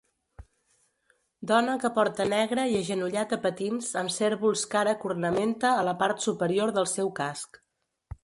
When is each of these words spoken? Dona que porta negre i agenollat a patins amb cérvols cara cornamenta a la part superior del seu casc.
Dona 1.51 1.75
que 1.83 1.91
porta 1.97 2.25
negre 2.31 2.63
i 2.71 2.79
agenollat 2.79 3.35
a 3.37 3.39
patins 3.43 3.91
amb 4.01 4.13
cérvols 4.15 4.65
cara 4.73 4.97
cornamenta 5.05 5.75
a 5.83 5.83
la 5.91 5.93
part 6.03 6.27
superior 6.29 6.77
del 6.79 6.89
seu 6.97 7.13
casc. 7.21 7.61